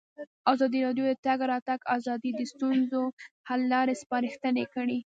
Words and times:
ازادي 0.51 0.79
راډیو 0.87 1.05
د 1.07 1.11
د 1.15 1.19
تګ 1.27 1.39
راتګ 1.51 1.79
ازادي 1.95 2.31
د 2.35 2.41
ستونزو 2.51 3.01
حل 3.47 3.61
لارې 3.73 3.93
سپارښتنې 4.01 4.65
کړي. 4.73 4.99